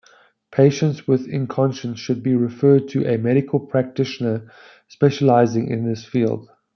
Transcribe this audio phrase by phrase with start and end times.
[0.51, 4.51] Patients with incontinence should be referred to a medical practitioner
[4.89, 6.49] specializing in this field.